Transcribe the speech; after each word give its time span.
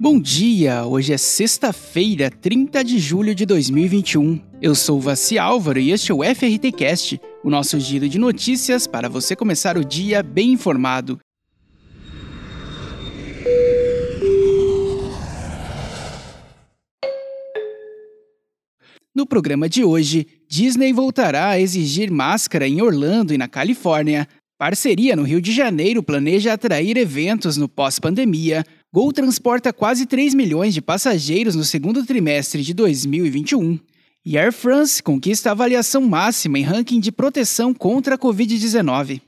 Bom 0.00 0.20
dia! 0.20 0.86
Hoje 0.86 1.12
é 1.12 1.18
sexta-feira, 1.18 2.30
30 2.30 2.84
de 2.84 3.00
julho 3.00 3.34
de 3.34 3.44
2021. 3.44 4.40
Eu 4.62 4.72
sou 4.72 5.00
Vassi 5.00 5.36
Álvaro 5.36 5.80
e 5.80 5.90
este 5.90 6.12
é 6.12 6.14
o 6.14 6.22
FRT 6.22 6.70
Cast, 6.70 7.20
o 7.42 7.50
nosso 7.50 7.80
giro 7.80 8.08
de 8.08 8.16
notícias 8.16 8.86
para 8.86 9.08
você 9.08 9.34
começar 9.34 9.76
o 9.76 9.84
dia 9.84 10.22
bem 10.22 10.52
informado. 10.52 11.18
No 19.12 19.26
programa 19.26 19.68
de 19.68 19.82
hoje, 19.82 20.28
Disney 20.48 20.92
voltará 20.92 21.48
a 21.48 21.60
exigir 21.60 22.08
máscara 22.08 22.68
em 22.68 22.80
Orlando 22.80 23.34
e 23.34 23.38
na 23.38 23.48
Califórnia. 23.48 24.28
Parceria 24.58 25.14
no 25.14 25.22
Rio 25.22 25.40
de 25.40 25.52
Janeiro 25.52 26.02
planeja 26.02 26.52
atrair 26.52 26.96
eventos 26.96 27.56
no 27.56 27.68
pós-pandemia. 27.68 28.64
Gol 28.92 29.12
transporta 29.12 29.72
quase 29.72 30.04
3 30.04 30.34
milhões 30.34 30.74
de 30.74 30.82
passageiros 30.82 31.54
no 31.54 31.62
segundo 31.62 32.04
trimestre 32.04 32.64
de 32.64 32.74
2021. 32.74 33.78
E 34.26 34.36
Air 34.36 34.52
France 34.52 35.00
conquista 35.00 35.52
avaliação 35.52 36.00
máxima 36.00 36.58
em 36.58 36.62
ranking 36.62 36.98
de 36.98 37.12
proteção 37.12 37.72
contra 37.72 38.16
a 38.16 38.18
Covid-19. 38.18 39.22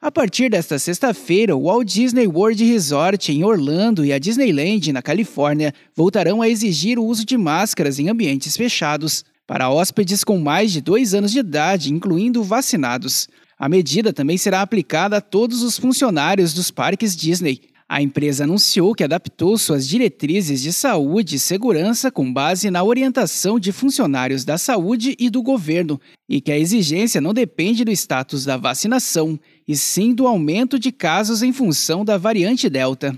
A 0.00 0.10
partir 0.10 0.50
desta 0.50 0.76
sexta-feira, 0.76 1.54
o 1.54 1.62
Walt 1.62 1.86
Disney 1.86 2.26
World 2.26 2.64
Resort 2.64 3.30
em 3.30 3.44
Orlando 3.44 4.04
e 4.04 4.12
a 4.12 4.18
Disneyland 4.18 4.92
na 4.92 5.00
Califórnia 5.00 5.72
voltarão 5.94 6.42
a 6.42 6.48
exigir 6.48 6.98
o 6.98 7.04
uso 7.04 7.24
de 7.24 7.38
máscaras 7.38 8.00
em 8.00 8.08
ambientes 8.08 8.56
fechados 8.56 9.24
para 9.46 9.70
hóspedes 9.70 10.24
com 10.24 10.38
mais 10.38 10.72
de 10.72 10.80
dois 10.80 11.14
anos 11.14 11.32
de 11.32 11.38
idade, 11.38 11.92
incluindo 11.92 12.42
vacinados. 12.42 13.28
A 13.58 13.68
medida 13.68 14.12
também 14.12 14.36
será 14.36 14.62
aplicada 14.62 15.18
a 15.18 15.20
todos 15.20 15.62
os 15.62 15.78
funcionários 15.78 16.52
dos 16.52 16.70
parques 16.70 17.14
Disney. 17.14 17.60
A 17.86 18.00
empresa 18.00 18.44
anunciou 18.44 18.94
que 18.94 19.04
adaptou 19.04 19.58
suas 19.58 19.86
diretrizes 19.86 20.62
de 20.62 20.72
saúde 20.72 21.36
e 21.36 21.38
segurança 21.38 22.10
com 22.10 22.32
base 22.32 22.70
na 22.70 22.82
orientação 22.82 23.60
de 23.60 23.72
funcionários 23.72 24.44
da 24.44 24.56
saúde 24.56 25.14
e 25.18 25.28
do 25.28 25.42
governo, 25.42 26.00
e 26.28 26.40
que 26.40 26.50
a 26.50 26.58
exigência 26.58 27.20
não 27.20 27.34
depende 27.34 27.84
do 27.84 27.92
status 27.92 28.44
da 28.44 28.56
vacinação, 28.56 29.38
e 29.68 29.76
sim 29.76 30.14
do 30.14 30.26
aumento 30.26 30.78
de 30.78 30.90
casos 30.90 31.42
em 31.42 31.52
função 31.52 32.04
da 32.04 32.16
variante 32.16 32.70
Delta. 32.70 33.14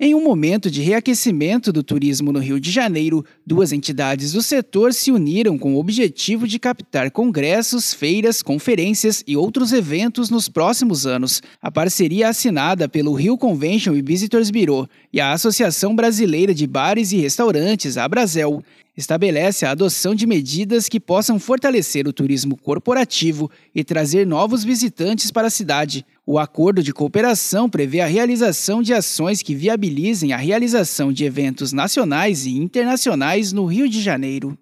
Em 0.00 0.14
um 0.14 0.24
momento 0.24 0.70
de 0.70 0.80
reaquecimento 0.80 1.72
do 1.72 1.82
turismo 1.82 2.32
no 2.32 2.40
Rio 2.40 2.58
de 2.58 2.70
Janeiro, 2.70 3.24
duas 3.46 3.72
entidades 3.72 4.32
do 4.32 4.42
setor 4.42 4.92
se 4.92 5.12
uniram 5.12 5.58
com 5.58 5.74
o 5.74 5.78
objetivo 5.78 6.48
de 6.48 6.58
captar 6.58 7.10
congressos, 7.10 7.92
feiras, 7.92 8.42
conferências 8.42 9.22
e 9.26 9.36
outros 9.36 9.72
eventos 9.72 10.30
nos 10.30 10.48
próximos 10.48 11.06
anos. 11.06 11.42
A 11.60 11.70
parceria 11.70 12.28
assinada 12.28 12.88
pelo 12.88 13.12
Rio 13.12 13.36
Convention 13.36 13.94
e 13.94 14.02
Visitors 14.02 14.50
Bureau 14.50 14.88
e 15.12 15.20
a 15.20 15.32
Associação 15.32 15.94
Brasileira 15.94 16.54
de 16.54 16.66
Bares 16.66 17.12
e 17.12 17.18
Restaurantes, 17.18 17.96
a 17.96 18.08
Brasel, 18.08 18.62
estabelece 18.96 19.64
a 19.64 19.70
adoção 19.70 20.14
de 20.14 20.26
medidas 20.26 20.88
que 20.88 21.00
possam 21.00 21.38
fortalecer 21.38 22.06
o 22.06 22.12
turismo 22.12 22.56
corporativo 22.56 23.50
e 23.74 23.82
trazer 23.82 24.26
novos 24.26 24.64
visitantes 24.64 25.30
para 25.30 25.46
a 25.46 25.50
cidade. 25.50 26.04
O 26.32 26.38
acordo 26.38 26.82
de 26.82 26.94
cooperação 26.94 27.68
prevê 27.68 28.00
a 28.00 28.06
realização 28.06 28.82
de 28.82 28.94
ações 28.94 29.42
que 29.42 29.54
viabilizem 29.54 30.32
a 30.32 30.38
realização 30.38 31.12
de 31.12 31.26
eventos 31.26 31.74
nacionais 31.74 32.46
e 32.46 32.56
internacionais 32.56 33.52
no 33.52 33.66
Rio 33.66 33.86
de 33.86 34.00
Janeiro. 34.00 34.56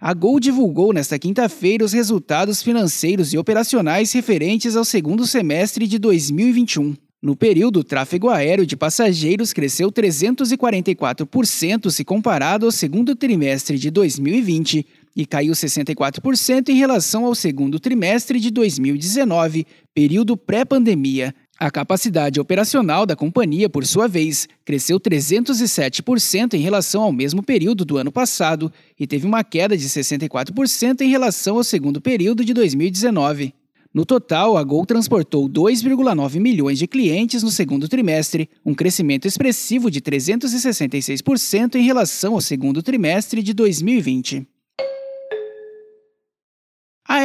A 0.00 0.14
Gol 0.14 0.40
divulgou 0.40 0.94
nesta 0.94 1.18
quinta-feira 1.18 1.84
os 1.84 1.92
resultados 1.92 2.62
financeiros 2.62 3.34
e 3.34 3.36
operacionais 3.36 4.10
referentes 4.12 4.74
ao 4.74 4.86
segundo 4.86 5.26
semestre 5.26 5.86
de 5.86 5.98
2021. 5.98 6.96
No 7.20 7.36
período, 7.36 7.80
o 7.80 7.84
tráfego 7.84 8.30
aéreo 8.30 8.64
de 8.64 8.74
passageiros 8.74 9.52
cresceu 9.52 9.92
344% 9.92 11.90
se 11.90 12.06
comparado 12.06 12.64
ao 12.64 12.72
segundo 12.72 13.14
trimestre 13.14 13.78
de 13.78 13.90
2020 13.90 14.86
e 15.14 15.26
caiu 15.26 15.52
64% 15.52 16.68
em 16.68 16.74
relação 16.74 17.24
ao 17.24 17.34
segundo 17.34 17.78
trimestre 17.78 18.40
de 18.40 18.50
2019, 18.50 19.66
período 19.94 20.36
pré-pandemia. 20.36 21.34
A 21.58 21.70
capacidade 21.70 22.40
operacional 22.40 23.06
da 23.06 23.14
companhia, 23.14 23.68
por 23.68 23.86
sua 23.86 24.08
vez, 24.08 24.48
cresceu 24.64 24.98
307% 24.98 26.54
em 26.54 26.60
relação 26.60 27.02
ao 27.02 27.12
mesmo 27.12 27.42
período 27.42 27.84
do 27.84 27.96
ano 27.98 28.10
passado 28.10 28.72
e 28.98 29.06
teve 29.06 29.26
uma 29.26 29.44
queda 29.44 29.76
de 29.76 29.88
64% 29.88 31.02
em 31.02 31.08
relação 31.08 31.56
ao 31.58 31.64
segundo 31.64 32.00
período 32.00 32.44
de 32.44 32.52
2019. 32.52 33.54
No 33.94 34.06
total, 34.06 34.56
a 34.56 34.64
Gol 34.64 34.86
transportou 34.86 35.46
2,9 35.48 36.40
milhões 36.40 36.78
de 36.78 36.86
clientes 36.86 37.42
no 37.42 37.50
segundo 37.50 37.86
trimestre, 37.86 38.48
um 38.64 38.74
crescimento 38.74 39.28
expressivo 39.28 39.90
de 39.90 40.00
366% 40.00 41.74
em 41.74 41.84
relação 41.84 42.32
ao 42.32 42.40
segundo 42.40 42.82
trimestre 42.82 43.42
de 43.42 43.52
2020. 43.52 44.46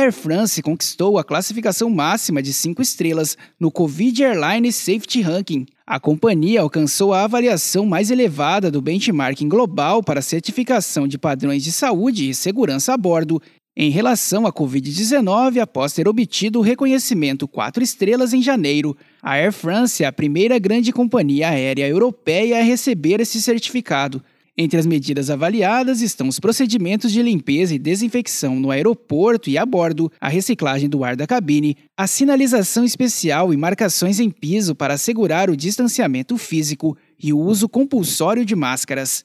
Air 0.07 0.13
France 0.13 0.61
conquistou 0.61 1.17
a 1.17 1.23
classificação 1.23 1.89
máxima 1.89 2.41
de 2.41 2.53
5 2.53 2.81
estrelas 2.81 3.37
no 3.59 3.69
Covid 3.69 4.23
Airline 4.23 4.71
Safety 4.71 5.19
Ranking. 5.19 5.65
A 5.85 5.99
companhia 5.99 6.61
alcançou 6.61 7.13
a 7.13 7.25
avaliação 7.25 7.85
mais 7.85 8.09
elevada 8.09 8.71
do 8.71 8.81
benchmarking 8.81 9.49
global 9.49 10.01
para 10.01 10.21
certificação 10.21 11.09
de 11.09 11.17
padrões 11.17 11.61
de 11.61 11.73
saúde 11.73 12.29
e 12.29 12.33
segurança 12.33 12.93
a 12.93 12.97
bordo 12.97 13.41
em 13.75 13.89
relação 13.89 14.47
à 14.47 14.53
Covid-19 14.53 15.59
após 15.59 15.91
ter 15.91 16.07
obtido 16.07 16.59
o 16.59 16.63
reconhecimento 16.63 17.45
4 17.45 17.83
estrelas 17.83 18.33
em 18.33 18.41
janeiro. 18.41 18.95
A 19.21 19.33
Air 19.33 19.51
France 19.51 20.05
é 20.05 20.07
a 20.07 20.13
primeira 20.13 20.57
grande 20.57 20.93
companhia 20.93 21.49
aérea 21.49 21.85
europeia 21.85 22.59
a 22.59 22.63
receber 22.63 23.19
esse 23.19 23.41
certificado. 23.41 24.23
Entre 24.59 24.79
as 24.79 24.87
medidas 24.87 25.29
avaliadas 25.29 26.01
estão 26.01 26.27
os 26.27 26.39
procedimentos 26.39 27.11
de 27.11 27.21
limpeza 27.21 27.75
e 27.75 27.79
desinfecção 27.79 28.59
no 28.59 28.71
aeroporto 28.71 29.51
e 29.51 29.57
a 29.57 29.63
bordo, 29.63 30.11
a 30.19 30.27
reciclagem 30.27 30.89
do 30.89 31.03
ar 31.03 31.15
da 31.15 31.27
cabine, 31.27 31.77
a 31.95 32.07
sinalização 32.07 32.83
especial 32.83 33.53
e 33.53 33.57
marcações 33.57 34.19
em 34.19 34.31
piso 34.31 34.73
para 34.73 34.95
assegurar 34.95 35.47
o 35.51 35.55
distanciamento 35.55 36.37
físico 36.37 36.97
e 37.21 37.31
o 37.31 37.37
uso 37.37 37.69
compulsório 37.69 38.43
de 38.43 38.55
máscaras. 38.55 39.23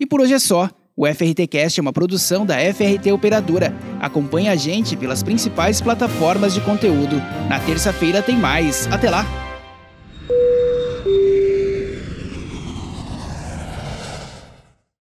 E 0.00 0.04
por 0.04 0.20
hoje 0.20 0.34
é 0.34 0.38
só. 0.40 0.68
O 0.96 1.06
FRTcast 1.06 1.78
é 1.78 1.82
uma 1.82 1.92
produção 1.92 2.44
da 2.44 2.56
FRT 2.56 3.12
Operadora. 3.12 3.72
Acompanhe 4.00 4.48
a 4.48 4.56
gente 4.56 4.96
pelas 4.96 5.22
principais 5.22 5.80
plataformas 5.80 6.52
de 6.52 6.60
conteúdo. 6.60 7.16
Na 7.48 7.60
terça-feira 7.60 8.22
tem 8.22 8.36
mais. 8.36 8.88
Até 8.88 9.08
lá! 9.08 9.53